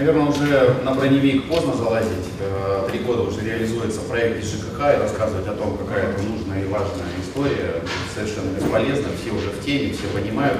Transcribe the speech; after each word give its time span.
Наверное, 0.00 0.28
уже 0.28 0.76
на 0.82 0.94
броневик 0.94 1.46
поздно 1.46 1.74
залазить. 1.74 2.24
Э, 2.40 2.88
три 2.90 3.00
года 3.00 3.20
уже 3.20 3.42
реализуется 3.42 4.00
проект 4.00 4.42
ЖКХ 4.42 4.96
и 4.96 4.98
рассказывать 4.98 5.46
о 5.46 5.52
том, 5.52 5.76
какая 5.76 6.08
это 6.08 6.22
нужная 6.22 6.62
и 6.62 6.68
важная 6.68 7.04
история, 7.22 7.82
совершенно 8.14 8.48
бесполезно. 8.56 9.08
Все 9.20 9.30
уже 9.30 9.50
в 9.50 9.62
теме, 9.62 9.92
все 9.92 10.08
понимают. 10.08 10.56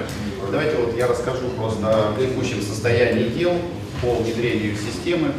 Давайте 0.52 0.77
вот 0.77 0.95
я 0.95 1.06
расскажу 1.06 1.48
просто 1.56 1.87
о 1.88 2.20
текущем 2.20 2.61
состоянии 2.61 3.30
дел 3.30 3.55
по 4.02 4.16
внедрению 4.16 4.77
системы. 4.77 5.32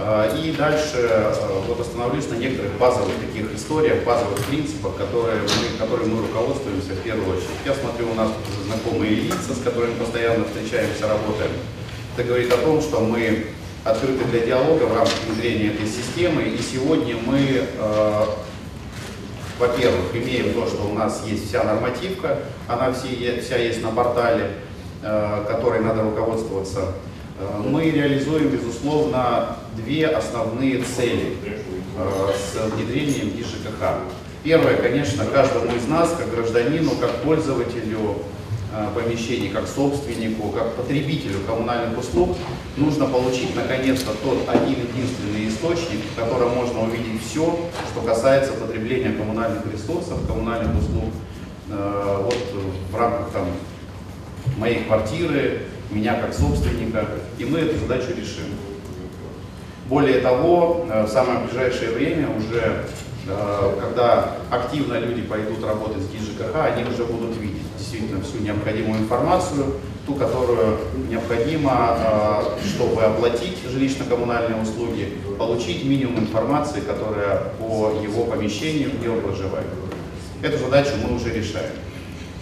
Э, 0.00 0.34
и 0.34 0.52
дальше 0.52 0.96
э, 0.96 1.34
вот 1.66 1.78
остановлюсь 1.80 2.30
на 2.30 2.36
некоторых 2.36 2.78
базовых 2.78 3.12
таких 3.16 3.54
историях, 3.54 4.04
базовых 4.04 4.38
принципах, 4.46 4.96
которые 4.96 5.42
мы, 5.42 5.78
которыми 5.78 6.14
мы 6.14 6.22
руководствуемся 6.22 6.92
в 6.92 7.02
первую 7.02 7.28
очередь. 7.36 7.60
Я 7.66 7.74
смотрю, 7.74 8.10
у 8.10 8.14
нас 8.14 8.30
знакомые 8.64 9.16
лица, 9.16 9.52
с 9.52 9.62
которыми 9.62 9.98
постоянно 9.98 10.46
встречаемся, 10.46 11.08
работаем. 11.08 11.50
Это 12.18 12.26
говорит 12.26 12.52
о 12.52 12.56
том, 12.56 12.82
что 12.82 12.98
мы 12.98 13.44
открыты 13.84 14.24
для 14.24 14.40
диалога 14.40 14.86
в 14.86 14.92
рамках 14.92 15.14
внедрения 15.28 15.68
этой 15.68 15.86
системы. 15.86 16.42
И 16.42 16.58
сегодня 16.60 17.14
мы, 17.24 17.38
э, 17.38 18.24
во-первых, 19.60 20.12
имеем 20.14 20.52
то, 20.52 20.66
что 20.66 20.82
у 20.90 20.94
нас 20.94 21.22
есть 21.24 21.48
вся 21.48 21.62
нормативка, 21.62 22.40
она 22.66 22.92
все, 22.92 23.40
вся 23.40 23.56
есть 23.58 23.84
на 23.84 23.90
портале, 23.90 24.50
э, 25.00 25.44
которой 25.46 25.78
надо 25.78 26.02
руководствоваться. 26.02 26.94
Э, 27.38 27.62
мы 27.64 27.88
реализуем, 27.88 28.48
безусловно, 28.48 29.56
две 29.76 30.08
основные 30.08 30.82
цели 30.82 31.36
э, 31.44 32.32
с 32.34 32.72
внедрением 32.72 33.28
ИЖКХ. 33.40 34.00
Первое, 34.42 34.74
конечно, 34.74 35.24
каждому 35.24 35.72
из 35.76 35.86
нас, 35.86 36.16
как 36.18 36.34
гражданину, 36.34 36.96
как 37.00 37.22
пользователю 37.22 38.16
помещений, 38.94 39.48
как 39.48 39.66
собственнику, 39.66 40.50
как 40.50 40.74
потребителю 40.74 41.40
коммунальных 41.46 41.98
услуг, 41.98 42.36
нужно 42.76 43.06
получить 43.06 43.56
наконец-то 43.56 44.12
тот 44.22 44.48
один 44.48 44.76
единственный 44.92 45.48
источник, 45.48 46.00
в 46.12 46.20
котором 46.20 46.54
можно 46.54 46.82
увидеть 46.82 47.22
все, 47.26 47.58
что 47.90 48.00
касается 48.04 48.52
потребления 48.52 49.12
коммунальных 49.12 49.62
ресурсов, 49.72 50.26
коммунальных 50.26 50.76
услуг, 50.78 51.12
вот 51.68 52.36
в 52.90 52.96
рамках 52.96 53.30
там, 53.30 53.46
моей 54.58 54.84
квартиры, 54.84 55.62
меня 55.90 56.14
как 56.20 56.34
собственника, 56.34 57.06
и 57.38 57.44
мы 57.44 57.60
эту 57.60 57.78
задачу 57.78 58.10
решим. 58.10 58.44
Более 59.88 60.20
того, 60.20 60.86
э, 60.88 61.04
в 61.04 61.08
самое 61.08 61.40
ближайшее 61.40 61.92
время 61.92 62.28
уже, 62.36 62.60
э, 62.60 62.84
когда 63.80 64.36
активно 64.50 64.98
люди 64.98 65.22
пойдут 65.22 65.62
работать 65.62 66.02
с 66.02 66.08
ГИЖКХ, 66.10 66.54
они 66.64 66.84
уже 66.84 67.04
будут 67.04 67.36
видеть 67.36 67.62
действительно 67.76 68.22
всю 68.22 68.38
необходимую 68.38 69.00
информацию, 69.00 69.74
ту, 70.06 70.14
которую 70.14 70.78
необходимо, 71.10 71.96
э, 71.98 72.66
чтобы 72.66 73.02
оплатить 73.02 73.58
жилищно-коммунальные 73.64 74.62
услуги, 74.62 75.18
получить 75.38 75.84
минимум 75.84 76.20
информации, 76.20 76.80
которая 76.80 77.52
по 77.58 77.92
его 78.02 78.24
помещению, 78.24 78.90
где 78.98 79.10
он 79.10 79.20
проживает. 79.20 79.66
Эту 80.42 80.58
задачу 80.58 80.92
мы 81.02 81.14
уже 81.14 81.30
решаем. 81.30 81.72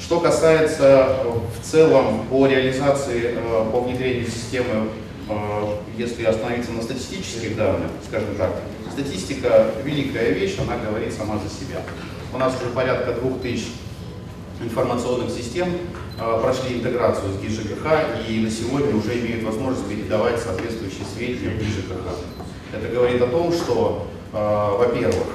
Что 0.00 0.20
касается 0.20 1.08
э, 1.24 1.32
в 1.58 1.64
целом 1.64 2.26
по 2.30 2.46
реализации, 2.46 3.34
э, 3.36 3.70
по 3.72 3.80
внедрению 3.80 4.26
системы, 4.26 4.66
э, 4.70 5.05
если 5.96 6.24
остановиться 6.24 6.72
на 6.72 6.82
статистических 6.82 7.56
данных, 7.56 7.90
скажем 8.06 8.34
так, 8.36 8.52
статистика 8.92 9.72
великая 9.84 10.30
вещь, 10.30 10.56
она 10.60 10.76
говорит 10.78 11.12
сама 11.12 11.38
за 11.38 11.48
себя. 11.48 11.82
У 12.32 12.38
нас 12.38 12.54
уже 12.60 12.70
порядка 12.70 13.12
2000 13.12 13.66
информационных 14.62 15.30
систем 15.30 15.68
прошли 16.16 16.76
интеграцию 16.76 17.32
с 17.32 17.42
ГИЖКХ 17.42 18.28
и 18.28 18.40
на 18.40 18.50
сегодня 18.50 18.94
уже 18.94 19.18
имеют 19.18 19.44
возможность 19.44 19.86
передавать 19.88 20.40
соответствующие 20.40 21.04
сведения 21.14 21.50
в 21.50 21.58
ГИЖКХ. 21.58 21.92
Это 22.72 22.88
говорит 22.88 23.20
о 23.20 23.26
том, 23.26 23.52
что, 23.52 24.06
во-первых, 24.32 25.26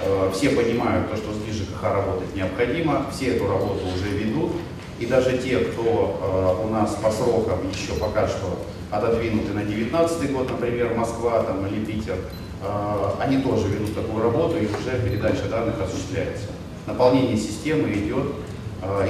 Э, 0.00 0.30
все 0.32 0.50
понимают, 0.50 1.10
то, 1.10 1.16
что 1.16 1.32
с 1.32 1.44
ГИЖКХ 1.44 1.82
работать 1.82 2.34
необходимо, 2.34 3.06
все 3.12 3.34
эту 3.34 3.48
работу 3.48 3.80
уже 3.86 4.10
ведут. 4.10 4.52
И 4.98 5.06
даже 5.06 5.38
те, 5.38 5.58
кто 5.58 6.58
э, 6.62 6.66
у 6.66 6.70
нас 6.70 6.96
по 7.02 7.10
срокам 7.10 7.58
еще 7.70 7.92
пока 8.00 8.26
что 8.26 8.58
отодвинуты 8.90 9.52
на 9.52 9.62
2019 9.62 10.32
год, 10.32 10.50
например, 10.50 10.94
Москва 10.94 11.42
там, 11.42 11.64
или 11.66 11.84
Питер, 11.84 12.16
э, 12.62 13.10
они 13.20 13.38
тоже 13.38 13.68
ведут 13.68 13.94
такую 13.94 14.24
работу 14.24 14.56
и 14.56 14.66
уже 14.66 15.00
передача 15.04 15.44
данных 15.48 15.76
осуществляется. 15.80 16.46
Наполнение 16.86 17.36
системы 17.36 17.92
идет 17.92 18.32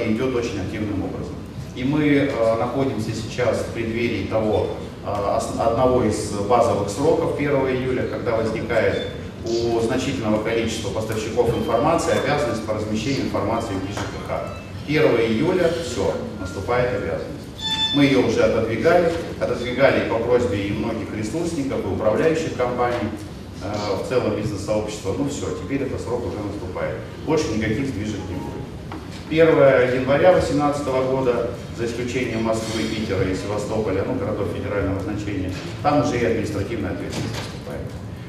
и 0.03 0.11
идет 0.11 0.35
очень 0.35 0.59
активным 0.59 1.05
образом. 1.05 1.35
И 1.75 1.83
мы 1.83 2.29
находимся 2.59 3.11
сейчас 3.13 3.59
в 3.59 3.73
преддверии 3.73 4.25
того, 4.25 4.71
одного 5.05 6.03
из 6.03 6.31
базовых 6.31 6.89
сроков 6.89 7.37
1 7.37 7.51
июля, 7.51 8.07
когда 8.07 8.35
возникает 8.35 9.09
у 9.45 9.79
значительного 9.79 10.43
количества 10.43 10.89
поставщиков 10.89 11.55
информации 11.57 12.11
обязанность 12.11 12.65
по 12.65 12.73
размещению 12.73 13.27
информации 13.27 13.73
в 13.73 13.87
ГИЖКХ. 13.87 14.68
1 14.89 15.03
июля 15.21 15.69
все, 15.85 16.15
наступает 16.39 16.89
обязанность. 16.89 17.45
Мы 17.93 18.05
ее 18.05 18.17
уже 18.17 18.41
отодвигали, 18.41 19.11
отодвигали 19.39 20.09
по 20.09 20.17
просьбе 20.17 20.65
и 20.65 20.71
многих 20.71 21.15
ресурсников, 21.15 21.85
и 21.85 21.87
управляющих 21.87 22.57
компаний, 22.57 23.11
э, 23.63 24.03
в 24.03 24.09
целом 24.09 24.35
бизнес-сообщества. 24.35 25.13
Ну 25.15 25.29
все, 25.29 25.45
теперь 25.61 25.83
этот 25.83 26.01
срок 26.01 26.25
уже 26.25 26.39
наступает. 26.39 26.95
Больше 27.27 27.49
никаких 27.55 27.87
сдвижек 27.87 28.19
не 28.29 28.35
будет. 28.35 28.49
1 29.29 30.01
января 30.01 30.31
2018 30.33 30.87
года, 31.11 31.51
за 31.77 31.85
исключением 31.85 32.41
Москвы, 32.45 32.81
Питера 32.81 33.23
и 33.29 33.35
Севастополя, 33.35 34.03
ну, 34.07 34.15
городов 34.15 34.47
федерального 34.55 34.99
значения, 35.01 35.53
там 35.83 36.01
уже 36.01 36.17
и 36.17 36.25
административная 36.25 36.93
ответственность 36.93 37.35
наступает. 37.37 37.85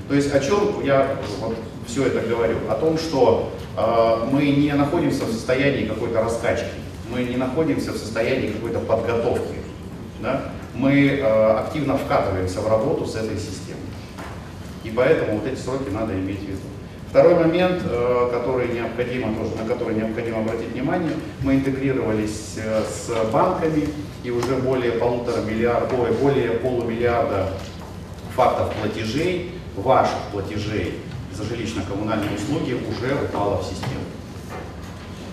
То 0.09 0.15
есть 0.15 0.34
о 0.34 0.41
чем 0.41 0.84
я 0.84 1.16
вот 1.41 1.56
все 1.90 2.06
это 2.06 2.20
говорю? 2.20 2.56
О 2.68 2.74
том, 2.74 2.96
что 2.96 3.52
э, 3.76 4.28
мы 4.30 4.46
не 4.50 4.72
находимся 4.72 5.24
в 5.24 5.32
состоянии 5.32 5.86
какой-то 5.86 6.22
раскачки, 6.22 6.68
мы 7.12 7.24
не 7.24 7.36
находимся 7.36 7.92
в 7.92 7.96
состоянии 7.96 8.48
какой-то 8.48 8.78
подготовки. 8.78 9.56
Да? 10.20 10.52
Мы 10.74 11.18
э, 11.18 11.52
активно 11.58 11.98
вкатываемся 11.98 12.60
в 12.60 12.68
работу 12.68 13.06
с 13.06 13.16
этой 13.16 13.36
системой. 13.36 13.80
И 14.84 14.90
поэтому 14.90 15.38
вот 15.38 15.46
эти 15.46 15.58
сроки 15.58 15.90
надо 15.90 16.14
иметь 16.14 16.40
в 16.40 16.42
виду. 16.42 16.58
Второй 17.10 17.34
момент, 17.34 17.82
э, 17.84 18.28
который 18.32 18.68
необходимо, 18.68 19.34
тоже, 19.34 19.50
на 19.60 19.68
который 19.68 19.96
необходимо 19.96 20.38
обратить 20.38 20.68
внимание, 20.68 21.12
мы 21.42 21.56
интегрировались 21.56 22.54
э, 22.56 22.82
с 22.84 23.10
банками 23.32 23.88
и 24.22 24.30
уже 24.30 24.54
более 24.56 24.92
полутора 24.92 25.40
миллиарда, 25.42 25.92
более 25.96 26.50
полумиллиарда 26.52 27.48
фактов 28.36 28.72
платежей 28.80 29.52
ваших 29.76 30.18
платежей 30.32 31.00
за 31.40 31.54
жилищно-коммунальные 31.54 32.36
услуги 32.36 32.72
уже 32.72 33.14
упало 33.14 33.62
в 33.62 33.64
систему. 33.64 34.04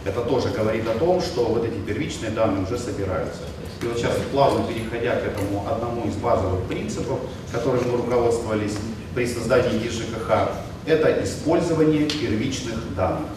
Это 0.05 0.21
тоже 0.21 0.49
говорит 0.49 0.87
о 0.87 0.97
том, 0.97 1.21
что 1.21 1.45
вот 1.45 1.65
эти 1.65 1.77
первичные 1.79 2.31
данные 2.31 2.63
уже 2.63 2.77
собираются. 2.77 3.41
И 3.81 3.85
вот 3.85 3.97
сейчас, 3.97 4.13
плавно 4.31 4.63
переходя 4.65 5.15
к 5.15 5.23
этому 5.23 5.67
одному 5.69 6.07
из 6.07 6.15
базовых 6.15 6.63
принципов, 6.65 7.19
которым 7.51 7.91
мы 7.91 7.97
руководствовались 7.97 8.75
при 9.13 9.27
создании 9.27 9.85
ЕЖКХ, 9.85 10.49
это 10.85 11.23
использование 11.23 12.05
первичных 12.05 12.95
данных. 12.95 13.29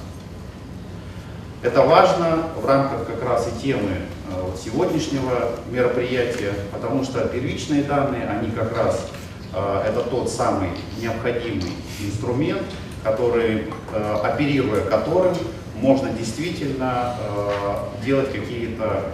Это 1.62 1.82
важно 1.82 2.44
в 2.56 2.64
рамках 2.64 3.06
как 3.06 3.22
раз 3.22 3.48
и 3.48 3.62
темы 3.62 3.96
э, 4.30 4.56
сегодняшнего 4.64 5.50
мероприятия, 5.70 6.54
потому 6.72 7.04
что 7.04 7.26
первичные 7.28 7.82
данные, 7.82 8.26
они 8.28 8.50
как 8.50 8.74
раз 8.74 9.08
это 9.52 10.02
тот 10.08 10.30
самый 10.30 10.70
необходимый 11.00 11.72
инструмент, 12.04 12.62
который, 13.02 13.64
э, 13.92 14.16
оперируя 14.22 14.82
которым, 14.82 15.34
можно 15.74 16.10
действительно 16.10 17.16
э, 17.18 18.04
делать 18.04 18.32
какие-то 18.32 19.12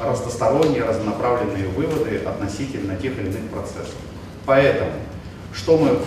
разносторонние, 0.00 0.84
разнонаправленные 0.84 1.68
выводы 1.68 2.18
относительно 2.18 2.96
тех 2.96 3.18
или 3.18 3.28
иных 3.28 3.50
процессов. 3.50 3.94
Поэтому, 4.44 4.90
что 5.54 5.78
мы 5.78 5.98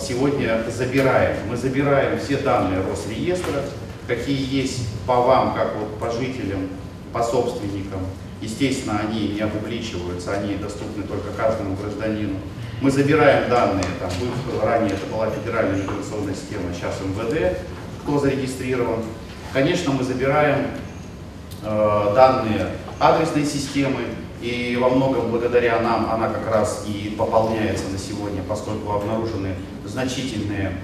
сегодня 0.00 0.64
забираем? 0.74 1.36
Мы 1.50 1.56
забираем 1.56 2.18
все 2.18 2.38
данные 2.38 2.80
Росреестра, 2.80 3.60
какие 4.08 4.60
есть 4.60 4.88
по 5.06 5.20
вам, 5.20 5.54
как 5.54 5.74
вот 5.76 5.98
по 5.98 6.10
жителям, 6.10 6.68
по 7.12 7.22
собственникам. 7.22 8.00
Естественно, 8.40 9.00
они 9.08 9.28
не 9.28 9.40
опубличиваются, 9.40 10.32
они 10.32 10.56
доступны 10.56 11.02
только 11.04 11.30
каждому 11.36 11.76
гражданину. 11.76 12.36
Мы 12.84 12.90
забираем 12.90 13.48
данные, 13.48 13.86
там, 13.98 14.10
ранее 14.62 14.92
это 14.92 15.06
была 15.06 15.30
федеральная 15.30 15.82
миграционная 15.82 16.34
система, 16.34 16.64
сейчас 16.74 17.00
МВД, 17.00 17.56
кто 18.02 18.18
зарегистрирован. 18.18 19.00
Конечно, 19.54 19.92
мы 19.92 20.04
забираем 20.04 20.66
э, 21.62 22.12
данные 22.14 22.72
адресной 23.00 23.46
системы, 23.46 24.02
и 24.42 24.76
во 24.78 24.90
многом 24.90 25.30
благодаря 25.30 25.80
нам 25.80 26.12
она 26.12 26.28
как 26.28 26.54
раз 26.54 26.84
и 26.86 27.08
пополняется 27.16 27.88
на 27.88 27.96
сегодня, 27.96 28.42
поскольку 28.46 28.92
обнаружены 28.92 29.54
значительные 29.86 30.76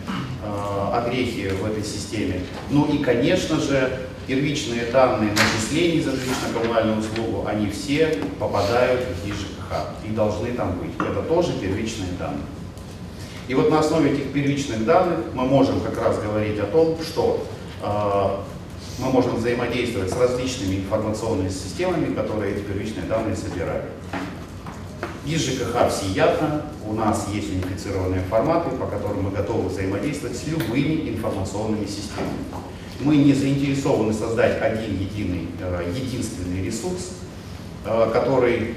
э, 0.42 0.94
огрехи 0.94 1.48
в 1.48 1.66
этой 1.66 1.84
системе. 1.84 2.40
Ну 2.70 2.86
и, 2.86 3.04
конечно 3.04 3.60
же, 3.60 4.08
первичные 4.26 4.86
данные 4.86 5.32
начислений 5.32 6.00
за 6.00 6.12
жилищно-коммунальную 6.12 7.00
услугу, 7.00 7.46
они 7.46 7.68
все 7.68 8.20
попадают 8.38 9.02
в 9.02 9.26
ЕЖКХ 9.70 10.04
и 10.04 10.10
должны 10.10 10.52
там 10.52 10.78
быть. 10.78 10.94
Это 10.98 11.22
тоже 11.22 11.52
первичные 11.60 12.12
данные. 12.18 12.44
И 13.48 13.54
вот 13.54 13.70
на 13.70 13.80
основе 13.80 14.12
этих 14.12 14.32
первичных 14.32 14.84
данных 14.84 15.18
мы 15.34 15.44
можем 15.44 15.80
как 15.80 16.00
раз 16.00 16.18
говорить 16.18 16.58
о 16.60 16.66
том, 16.66 16.96
что 17.02 17.44
э, 17.82 19.02
мы 19.02 19.10
можем 19.10 19.36
взаимодействовать 19.36 20.10
с 20.10 20.16
различными 20.16 20.76
информационными 20.76 21.48
системами, 21.48 22.14
которые 22.14 22.54
эти 22.54 22.60
первичные 22.62 23.06
данные 23.06 23.34
собирают. 23.34 23.86
Из 25.26 25.40
ЖКХ 25.44 25.90
всеядно 25.90 26.62
у 26.86 26.94
нас 26.94 27.26
есть 27.32 27.52
унифицированные 27.52 28.22
форматы, 28.22 28.70
по 28.76 28.86
которым 28.86 29.24
мы 29.24 29.30
готовы 29.30 29.68
взаимодействовать 29.68 30.36
с 30.36 30.46
любыми 30.46 31.10
информационными 31.10 31.86
системами. 31.86 32.44
Мы 33.00 33.16
не 33.16 33.32
заинтересованы 33.32 34.12
создать 34.12 34.60
один 34.62 34.96
единый, 34.96 35.48
э, 35.60 35.92
единственный 35.94 36.64
ресурс, 36.64 37.14
э, 37.84 38.10
который 38.12 38.74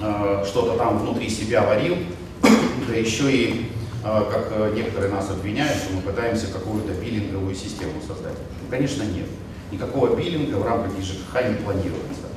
э, 0.00 0.44
что-то 0.46 0.76
там 0.76 0.98
внутри 0.98 1.28
себя 1.28 1.62
варил, 1.62 1.96
да 2.88 2.94
еще 2.94 3.30
и, 3.30 3.70
как 4.02 4.74
некоторые 4.74 5.12
нас 5.12 5.28
обвиняют, 5.30 5.76
что 5.76 5.92
мы 5.92 6.00
пытаемся 6.00 6.46
какую-то 6.46 6.92
биллинговую 6.94 7.54
систему 7.54 7.92
создать. 8.06 8.38
Ну, 8.62 8.70
конечно, 8.70 9.02
нет. 9.02 9.26
Никакого 9.70 10.16
биллинга 10.16 10.56
в 10.56 10.66
рамках 10.66 10.92
ЖКХ 11.00 11.48
не 11.48 11.56
планируется. 11.56 12.30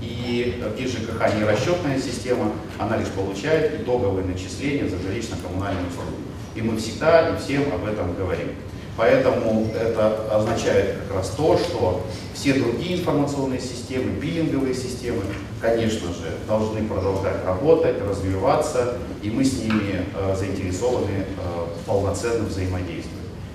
И 0.00 0.62
в 0.62 0.86
ЖКХ 0.86 1.34
не 1.34 1.44
расчетная 1.44 1.98
система, 1.98 2.52
она 2.78 2.96
лишь 2.98 3.08
получает 3.08 3.80
итоговые 3.80 4.26
начисления 4.26 4.88
за 4.88 4.96
жилищно-коммунальные 4.96 5.88
услуги. 5.88 6.22
И 6.54 6.62
мы 6.62 6.76
всегда 6.76 7.30
и 7.30 7.38
всем 7.38 7.62
об 7.72 7.84
этом 7.86 8.14
говорим. 8.14 8.48
Поэтому 8.98 9.70
это 9.80 10.26
означает 10.28 10.96
как 11.06 11.18
раз 11.18 11.28
то, 11.28 11.56
что 11.56 12.04
все 12.34 12.54
другие 12.54 12.98
информационные 12.98 13.60
системы, 13.60 14.10
биллинговые 14.10 14.74
системы, 14.74 15.22
конечно 15.60 16.08
же, 16.08 16.32
должны 16.48 16.82
продолжать 16.82 17.44
работать, 17.46 18.02
развиваться, 18.02 18.94
и 19.22 19.30
мы 19.30 19.44
с 19.44 19.62
ними 19.62 20.04
э, 20.16 20.34
заинтересованы 20.36 21.10
э, 21.12 21.24
в 21.80 21.86
полноценном 21.86 22.46
взаимодействии. 22.46 23.12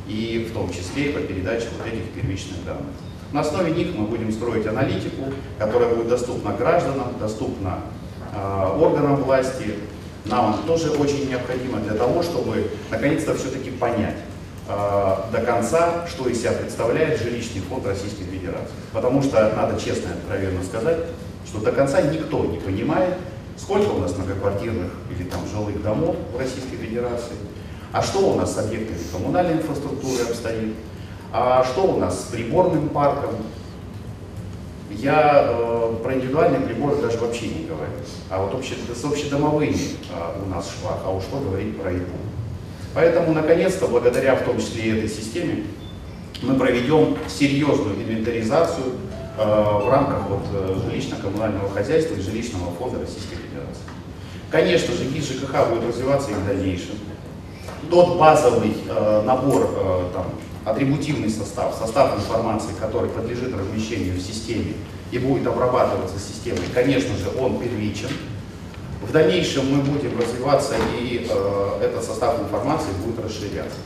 И 0.07 0.47
в 0.49 0.53
том 0.53 0.69
числе 0.69 1.07
и 1.07 1.11
по 1.11 1.19
передаче 1.19 1.67
вот 1.77 1.87
этих 1.87 2.09
первичных 2.11 2.63
данных. 2.63 2.95
На 3.33 3.41
основе 3.41 3.71
них 3.71 3.89
мы 3.97 4.05
будем 4.05 4.31
строить 4.31 4.65
аналитику, 4.65 5.23
которая 5.59 5.93
будет 5.93 6.07
доступна 6.07 6.53
гражданам, 6.53 7.19
доступна 7.19 7.81
э, 8.33 8.77
органам 8.79 9.17
власти. 9.17 9.75
Нам 10.23 10.61
тоже 10.65 10.91
очень 10.91 11.27
необходимо 11.27 11.79
для 11.79 11.95
того, 11.95 12.23
чтобы 12.23 12.69
наконец-то 12.89 13.35
все-таки 13.35 13.71
понять 13.71 14.15
до 14.67 15.41
конца, 15.45 16.07
что 16.07 16.29
из 16.29 16.39
себя 16.39 16.53
представляет 16.53 17.21
жилищный 17.21 17.61
фонд 17.61 17.85
Российской 17.85 18.23
Федерации. 18.23 18.73
Потому 18.93 19.21
что 19.21 19.53
надо 19.55 19.79
честно 19.79 20.09
и 20.09 20.13
откровенно 20.13 20.63
сказать, 20.63 20.99
что 21.45 21.59
до 21.59 21.71
конца 21.71 22.01
никто 22.01 22.45
не 22.45 22.57
понимает, 22.59 23.15
сколько 23.57 23.89
у 23.89 23.99
нас 23.99 24.15
многоквартирных 24.17 24.91
или 25.11 25.27
там 25.27 25.41
жилых 25.47 25.81
домов 25.83 26.15
в 26.33 26.37
Российской 26.37 26.77
Федерации, 26.77 27.35
а 27.91 28.01
что 28.01 28.19
у 28.19 28.35
нас 28.35 28.55
с 28.55 28.57
объектами 28.57 28.97
коммунальной 29.11 29.53
инфраструктуры 29.53 30.23
обстоит, 30.23 30.75
а 31.31 31.63
что 31.63 31.83
у 31.83 31.99
нас 31.99 32.21
с 32.21 32.23
приборным 32.31 32.89
парком? 32.89 33.35
Я 34.89 35.47
э, 35.47 35.95
про 36.03 36.13
индивидуальные 36.15 36.61
приборы 36.61 36.95
даже 36.97 37.17
вообще 37.19 37.47
не 37.47 37.65
говорю. 37.65 37.91
А 38.29 38.43
вот 38.43 38.55
обще, 38.55 38.75
с 38.95 39.03
общедомовыми 39.03 39.73
э, 39.75 40.43
у 40.43 40.49
нас 40.49 40.69
швах, 40.69 40.99
а 41.05 41.11
уж 41.11 41.23
что 41.23 41.39
говорить 41.39 41.79
про 41.79 41.91
ИПУ. 41.91 42.32
Поэтому, 42.93 43.33
наконец-то, 43.33 43.87
благодаря 43.87 44.35
в 44.35 44.43
том 44.43 44.57
числе 44.59 44.83
и 44.83 44.97
этой 44.97 45.09
системе, 45.09 45.63
мы 46.41 46.55
проведем 46.55 47.17
серьезную 47.27 47.95
инвентаризацию 47.95 48.85
э, 49.37 49.43
в 49.43 49.89
рамках 49.89 50.27
вот, 50.29 50.45
э, 50.53 50.75
жилищно-коммунального 50.85 51.73
хозяйства 51.73 52.15
и 52.15 52.21
жилищного 52.21 52.71
фонда 52.77 52.99
Российской 52.99 53.35
Федерации. 53.35 53.83
Конечно 54.51 54.93
же, 54.93 55.05
ГИС 55.05 55.29
ЖКХ 55.29 55.69
будет 55.69 55.87
развиваться 55.87 56.31
и 56.31 56.33
в 56.35 56.45
дальнейшем. 56.45 56.95
Тот 57.89 58.17
базовый 58.19 58.75
э, 58.87 59.23
набор 59.25 59.69
э, 59.75 60.09
там, 60.13 60.25
атрибутивный 60.65 61.29
состав, 61.29 61.75
состав 61.75 62.15
информации, 62.17 62.71
который 62.79 63.09
подлежит 63.09 63.55
размещению 63.55 64.15
в 64.15 64.21
системе 64.21 64.73
и 65.11 65.17
будет 65.17 65.47
обрабатываться 65.47 66.19
системой, 66.19 66.61
конечно 66.73 67.15
же, 67.15 67.29
он 67.39 67.59
первичен. 67.59 68.09
В 69.07 69.11
дальнейшем 69.11 69.69
мы 69.69 69.81
будем 69.81 70.17
развиваться 70.17 70.75
и 70.97 71.27
э, 71.29 71.79
этот 71.81 72.03
состав 72.03 72.39
информации 72.39 72.91
будет 73.05 73.23
расширяться. 73.23 73.77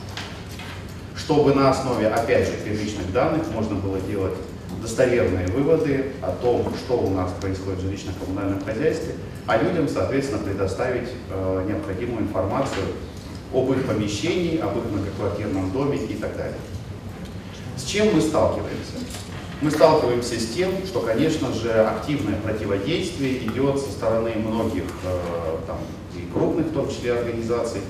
Чтобы 1.16 1.54
на 1.54 1.70
основе, 1.70 2.06
опять 2.06 2.46
же, 2.46 2.52
первичных 2.64 3.12
данных 3.12 3.42
можно 3.52 3.74
было 3.74 4.00
делать 4.00 4.34
достоверные 4.80 5.48
выводы 5.48 6.12
о 6.22 6.30
том, 6.30 6.72
что 6.76 6.94
у 6.98 7.10
нас 7.10 7.32
происходит 7.40 7.80
в 7.80 7.82
жилищно-коммунальном 7.82 8.64
хозяйстве, 8.64 9.14
а 9.46 9.58
людям, 9.58 9.88
соответственно, 9.88 10.42
предоставить 10.42 11.08
э, 11.30 11.64
необходимую 11.68 12.22
информацию 12.22 12.84
об 13.52 13.70
их 13.72 13.86
помещении, 13.86 14.58
об 14.60 14.78
их 14.78 14.84
многоквартирном 14.84 15.72
доме 15.72 15.98
и 15.98 16.14
так 16.14 16.36
далее. 16.36 16.58
С 17.76 17.82
чем 17.84 18.14
мы 18.14 18.20
сталкиваемся? 18.20 18.98
Мы 19.60 19.72
сталкиваемся 19.72 20.38
с 20.38 20.54
тем, 20.54 20.70
что, 20.86 21.00
конечно 21.00 21.52
же, 21.52 21.72
активное 21.72 22.36
противодействие 22.36 23.38
идет 23.38 23.80
со 23.80 23.90
стороны 23.90 24.30
многих 24.36 24.84
э, 24.84 25.56
там, 25.66 25.78
и 26.14 26.32
крупных, 26.32 26.66
в 26.66 26.72
том 26.72 26.88
числе, 26.88 27.14
организаций. 27.14 27.80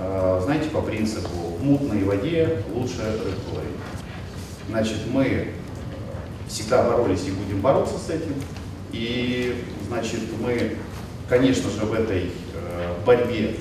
Э, 0.00 0.40
знаете, 0.42 0.70
по 0.70 0.82
принципу 0.82 1.28
«в 1.60 1.62
мутной 1.62 2.02
воде 2.02 2.64
лучше 2.74 3.00
рыбку 3.00 3.54
ловить». 3.54 3.76
Значит, 4.68 4.96
мы 5.12 5.52
всегда 6.48 6.82
боролись 6.82 7.28
и 7.28 7.30
будем 7.30 7.60
бороться 7.60 7.94
с 7.96 8.10
этим. 8.10 8.34
И, 8.90 9.62
значит, 9.86 10.22
мы, 10.40 10.78
конечно 11.28 11.70
же, 11.70 11.82
в 11.82 11.92
этой 11.92 12.32
э, 12.54 12.94
борьбе 13.06 13.54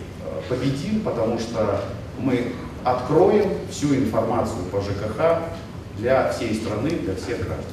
победим, 0.49 1.01
потому 1.01 1.37
что 1.37 1.83
мы 2.17 2.53
откроем 2.83 3.51
всю 3.69 3.93
информацию 3.93 4.63
по 4.71 4.81
ЖКХ 4.81 5.51
для 5.97 6.31
всей 6.31 6.55
страны, 6.55 6.89
для 6.89 7.15
всех 7.15 7.37
граждан. 7.37 7.65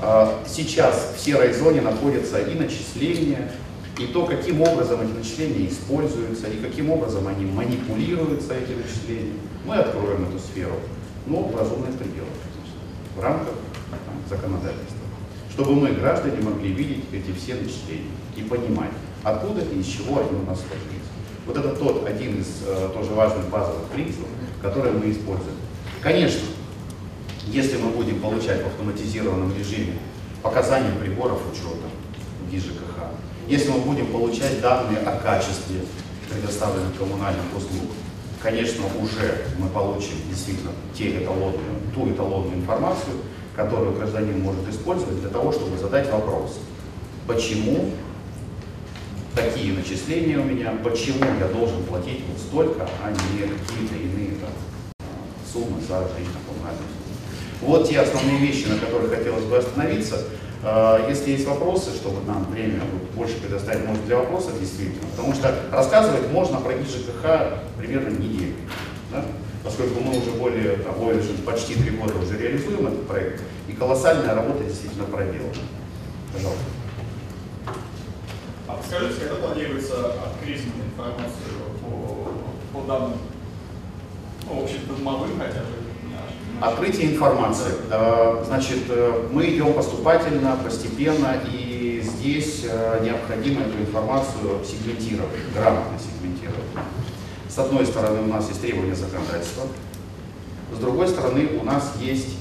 А, 0.00 0.42
сейчас 0.46 1.14
в 1.16 1.20
серой 1.20 1.52
зоне 1.52 1.80
находятся 1.80 2.38
и 2.38 2.54
начисления, 2.54 3.50
и 3.98 4.06
то, 4.06 4.26
каким 4.26 4.60
образом 4.60 5.00
эти 5.00 5.12
начисления 5.12 5.68
используются, 5.68 6.48
и 6.48 6.58
каким 6.58 6.90
образом 6.90 7.26
они 7.28 7.46
манипулируются, 7.46 8.54
эти 8.54 8.72
начисления. 8.72 9.32
Мы 9.64 9.76
откроем 9.76 10.28
эту 10.28 10.38
сферу, 10.38 10.74
но 11.26 11.42
в 11.42 11.56
разумных 11.56 11.96
пределах, 11.96 12.28
в 13.16 13.20
рамках 13.20 13.54
законодательства. 14.28 14.96
Чтобы 15.50 15.74
мы, 15.74 15.92
граждане, 15.92 16.42
могли 16.42 16.72
видеть 16.72 17.04
эти 17.12 17.32
все 17.32 17.54
начисления 17.54 18.10
и 18.36 18.42
понимать, 18.42 18.90
откуда 19.22 19.62
и 19.62 19.80
из 19.80 19.86
чего 19.86 20.20
они 20.20 20.38
у 20.38 20.44
нас 20.44 20.58
сложились. 20.58 21.06
Вот 21.46 21.56
это 21.56 21.74
тот 21.76 22.06
один 22.06 22.40
из 22.40 22.46
э, 22.66 22.90
тоже 22.92 23.12
важных 23.12 23.48
базовых 23.48 23.84
принципов, 23.86 24.28
который 24.60 24.92
мы 24.92 25.10
используем. 25.10 25.56
Конечно, 26.02 26.40
если 27.46 27.76
мы 27.76 27.90
будем 27.90 28.20
получать 28.20 28.62
в 28.62 28.66
автоматизированном 28.66 29.56
режиме 29.56 29.94
показания 30.42 30.92
приборов 31.00 31.40
учета 31.52 31.86
в 32.42 32.50
ГИЖКХ, 32.50 32.96
если 33.48 33.70
мы 33.70 33.80
будем 33.80 34.06
получать 34.08 34.60
данные 34.60 34.98
о 34.98 35.16
качестве 35.18 35.80
предоставленных 36.28 36.96
коммунальных 36.98 37.44
услуг, 37.56 37.90
конечно, 38.42 38.84
уже 39.00 39.46
мы 39.58 39.68
получим 39.68 40.16
действительно 40.28 40.72
те 40.94 41.22
эталонную, 41.22 41.80
ту 41.94 42.10
эталонную 42.10 42.56
информацию, 42.56 43.14
которую 43.54 43.94
гражданин 43.94 44.40
может 44.40 44.68
использовать 44.68 45.20
для 45.20 45.30
того, 45.30 45.52
чтобы 45.52 45.78
задать 45.78 46.10
вопрос, 46.10 46.58
почему 47.26 47.90
такие 49.34 49.72
начисления 49.72 50.38
у 50.38 50.44
меня, 50.44 50.72
почему 50.82 51.24
я 51.38 51.46
должен 51.48 51.82
платить 51.84 52.24
вот 52.28 52.38
столько, 52.38 52.88
а 53.02 53.10
не 53.10 53.42
какие-то 53.42 53.94
иные 53.94 54.36
там, 54.40 54.50
суммы 55.52 55.80
за 55.80 55.94
жилищно-коммунальные 55.94 57.05
Вот 57.62 57.88
те 57.88 58.00
основные 58.00 58.38
вещи, 58.38 58.66
на 58.66 58.78
которых 58.78 59.10
хотелось 59.10 59.44
бы 59.44 59.56
остановиться. 59.56 60.24
А, 60.62 61.08
если 61.08 61.30
есть 61.30 61.46
вопросы, 61.46 61.90
чтобы 61.94 62.24
нам 62.26 62.44
время 62.50 62.80
больше 63.14 63.36
предоставить, 63.40 63.86
может, 63.86 64.04
для 64.06 64.16
вопросов 64.16 64.58
действительно, 64.58 65.06
потому 65.16 65.32
что 65.34 65.54
рассказывать 65.70 66.30
можно 66.30 66.58
про 66.60 66.72
ГИЖКХ 66.74 67.78
примерно 67.78 68.08
неделю. 68.16 68.54
Да? 69.12 69.24
Поскольку 69.62 70.00
мы 70.00 70.18
уже 70.18 70.30
более, 70.32 70.76
там, 70.76 70.94
более 70.94 71.22
почти 71.44 71.74
три 71.74 71.90
года 71.90 72.14
уже 72.18 72.38
реализуем 72.38 72.86
этот 72.86 73.06
проект, 73.06 73.42
и 73.68 73.72
колоссальная 73.72 74.34
работа 74.34 74.64
действительно 74.64 75.04
проделана. 75.04 75.54
Пожалуйста. 76.32 76.64
А 78.68 78.80
скажите, 78.86 79.20
когда 79.20 79.46
планируется 79.46 80.14
открыть 80.14 80.62
информацию 80.62 81.54
по, 81.82 82.78
по 82.78 82.86
данным, 82.86 83.18
ну, 84.48 84.62
общедомовым 84.62 85.38
хотя 85.38 85.60
бы? 85.60 85.85
Открытие 86.60 87.12
информации. 87.12 87.72
Э, 87.90 88.42
значит, 88.46 88.84
э, 88.88 89.28
мы 89.30 89.44
идем 89.46 89.74
поступательно, 89.74 90.56
постепенно, 90.64 91.34
и 91.52 92.00
здесь 92.02 92.64
э, 92.64 93.00
необходимо 93.04 93.60
эту 93.60 93.78
информацию 93.78 94.64
сегментировать, 94.64 95.36
грамотно 95.54 95.98
сегментировать. 95.98 96.64
С 97.46 97.58
одной 97.58 97.84
стороны, 97.84 98.22
у 98.22 98.26
нас 98.26 98.48
есть 98.48 98.62
требования 98.62 98.94
законодательства, 98.94 99.64
С 100.74 100.78
другой 100.78 101.08
стороны, 101.08 101.58
у 101.60 101.64
нас 101.64 101.92
есть, 102.00 102.38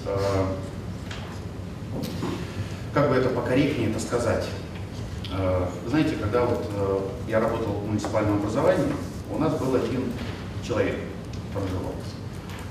как 2.93 3.09
бы 3.09 3.15
это 3.15 3.29
покорректнее 3.29 3.91
это 3.91 3.99
сказать, 3.99 4.45
знаете, 5.87 6.15
когда 6.19 6.43
вот 6.45 6.65
я 7.27 7.39
работал 7.39 7.73
в 7.73 7.87
муниципальном 7.87 8.37
образовании, 8.37 8.87
у 9.31 9.37
нас 9.37 9.53
был 9.53 9.75
один 9.75 10.11
человек, 10.63 10.95
проживал, 11.53 11.93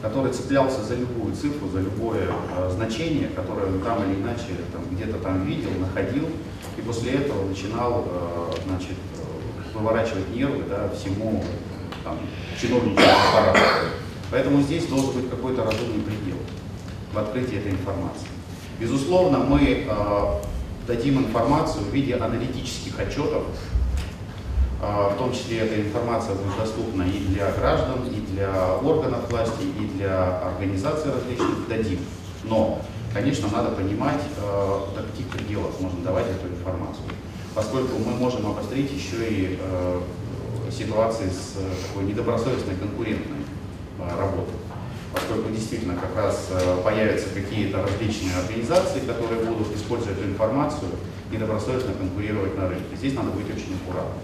который 0.04 0.30
цеплялся 0.34 0.82
за 0.82 0.96
любую 0.96 1.34
цифру, 1.34 1.66
за 1.70 1.80
любое 1.80 2.26
э, 2.26 2.70
значение, 2.74 3.28
которое 3.28 3.68
он 3.68 3.80
там 3.80 4.04
или 4.04 4.20
иначе 4.20 4.48
где-то 4.90 5.16
там 5.16 5.46
видел, 5.46 5.70
находил, 5.80 6.28
и 6.76 6.82
после 6.82 7.12
этого 7.12 7.48
начинал 7.48 8.04
э, 8.06 8.52
значит, 8.66 8.98
э, 9.16 9.78
выворачивать 9.78 10.28
нервы 10.36 10.64
да, 10.68 10.90
всему 10.90 11.42
там, 12.04 12.18
чиновничьему 12.60 13.00
аппарату. 13.00 13.60
Поэтому 14.30 14.60
здесь 14.60 14.84
должен 14.88 15.12
быть 15.12 15.30
какой-то 15.30 15.64
разумный 15.64 16.02
предел 16.02 16.36
в 17.10 17.18
открытии 17.18 17.56
этой 17.56 17.72
информации. 17.72 18.28
Безусловно, 18.78 19.38
мы 19.38 19.86
э, 19.88 20.40
дадим 20.86 21.20
информацию 21.20 21.82
в 21.82 21.94
виде 21.94 22.16
аналитических 22.16 23.00
отчетов, 23.00 23.44
в 24.84 25.18
том 25.18 25.32
числе 25.32 25.58
эта 25.58 25.80
информация 25.80 26.34
будет 26.34 26.56
доступна 26.58 27.02
и 27.02 27.18
для 27.26 27.50
граждан, 27.52 28.06
и 28.06 28.20
для 28.32 28.76
органов 28.82 29.30
власти, 29.30 29.62
и 29.62 29.96
для 29.96 30.40
организаций 30.40 31.10
различных 31.12 31.68
дадим. 31.68 31.98
Но, 32.44 32.80
конечно, 33.12 33.48
надо 33.50 33.70
понимать, 33.70 34.20
а, 34.38 34.88
до 34.94 35.02
каких 35.02 35.28
пределов 35.28 35.80
можно 35.80 36.00
давать 36.02 36.26
эту 36.26 36.48
информацию, 36.48 37.04
поскольку 37.54 37.98
мы 37.98 38.12
можем 38.16 38.46
обострить 38.46 38.92
еще 38.92 39.28
и 39.28 39.58
а, 39.60 40.02
ситуации 40.70 41.28
с 41.28 41.56
такой 41.88 42.04
недобросовестной 42.04 42.76
конкурентной 42.76 43.44
работой 44.18 44.54
поскольку 45.14 45.50
действительно 45.50 45.94
как 45.94 46.16
раз 46.16 46.48
э, 46.50 46.80
появятся 46.82 47.28
какие-то 47.32 47.82
различные 47.82 48.34
организации, 48.36 49.00
которые 49.00 49.44
будут, 49.44 49.74
использовать 49.76 50.18
эту 50.18 50.26
информацию 50.26 50.90
и 51.30 51.36
добросовестно 51.36 51.94
конкурировать 51.94 52.58
на 52.58 52.68
рынке. 52.68 52.96
Здесь 52.96 53.14
надо 53.14 53.30
быть 53.30 53.46
очень 53.46 53.76
аккуратным. 53.76 54.18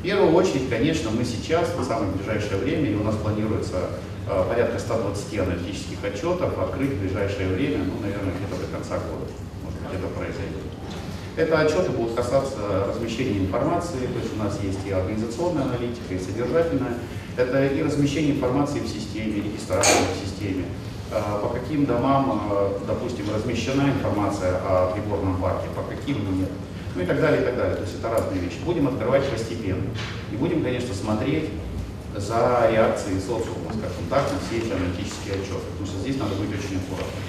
В 0.00 0.02
первую 0.02 0.32
очередь, 0.32 0.70
конечно, 0.70 1.10
мы 1.10 1.26
сейчас, 1.26 1.74
в 1.76 1.84
самое 1.84 2.10
ближайшее 2.12 2.56
время, 2.56 2.88
и 2.88 2.94
у 2.94 3.04
нас 3.04 3.14
планируется 3.16 3.90
э, 4.26 4.44
порядка 4.48 4.78
120 4.78 5.38
аналитических 5.40 6.02
отчетов, 6.02 6.58
открыть 6.58 6.92
в 6.92 7.00
ближайшее 7.02 7.48
время, 7.48 7.84
ну, 7.84 8.00
наверное, 8.00 8.32
где-то 8.32 8.64
до 8.64 8.72
конца 8.72 8.96
года, 8.96 9.28
может 9.62 9.78
быть, 9.78 9.92
это 9.92 10.06
произойдет. 10.08 10.64
Это 11.36 11.60
отчеты 11.60 11.90
будут 11.90 12.14
касаться 12.14 12.86
размещения 12.88 13.40
информации, 13.40 14.06
то 14.06 14.18
есть 14.18 14.32
у 14.34 14.42
нас 14.42 14.58
есть 14.62 14.78
и 14.86 14.90
организационная 14.90 15.64
аналитика, 15.64 16.14
и 16.14 16.18
содержательная. 16.18 16.94
Это 17.36 17.66
и 17.66 17.82
размещение 17.82 18.36
информации 18.36 18.80
в 18.80 18.88
системе, 18.88 19.36
регистрация 19.36 20.00
в 20.16 20.26
системе, 20.26 20.64
а, 21.12 21.40
по 21.40 21.50
каким 21.50 21.84
домам, 21.84 22.48
а, 22.50 22.80
допустим, 22.86 23.26
размещена 23.34 23.82
информация 23.82 24.62
о 24.64 24.92
приборном 24.94 25.36
парке, 25.42 25.68
по 25.76 25.82
каким 25.82 26.40
нет, 26.40 26.48
ну 26.94 27.02
и 27.02 27.06
так 27.06 27.20
далее, 27.20 27.42
и 27.42 27.44
так 27.44 27.56
далее. 27.56 27.76
То 27.76 27.82
есть 27.82 27.94
это 27.98 28.08
разные 28.08 28.40
вещи. 28.40 28.58
Будем 28.64 28.88
открывать 28.88 29.28
постепенно. 29.28 29.84
И 30.32 30.36
будем, 30.36 30.62
конечно, 30.62 30.94
смотреть 30.94 31.50
за 32.16 32.68
реакцией 32.70 33.20
социума, 33.20 33.70
скажем 33.70 34.04
так, 34.10 34.24
на 34.32 34.38
все 34.40 34.58
эти 34.58 34.72
аналитические 34.72 35.34
отчеты, 35.34 35.66
потому 35.72 35.86
что 35.86 35.98
здесь 35.98 36.16
надо 36.16 36.34
быть 36.34 36.50
очень 36.50 36.78
аккуратным. 36.78 37.22